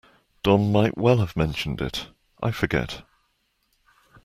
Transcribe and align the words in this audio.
Don 0.41 0.71
might 0.71 0.97
well 0.97 1.17
have 1.17 1.37
mentioned 1.37 1.79
it; 1.79 2.07
I 2.41 2.49
forget. 2.49 3.03